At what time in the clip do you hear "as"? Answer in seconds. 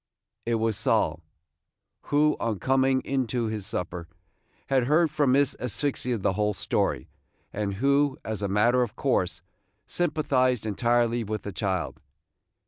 8.25-8.41